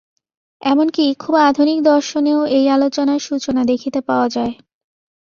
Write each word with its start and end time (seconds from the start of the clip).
এমন 0.61 0.87
কি, 0.89 1.05
খুব 1.19 1.33
আধুনিক 1.41 1.79
দর্শনেও 1.83 2.39
এই 2.57 2.65
আলোচনার 2.69 3.19
সূচনা 3.19 3.61
দেখিতে 3.63 3.99
পাওয়া 4.01 4.27
যায়। 4.29 4.53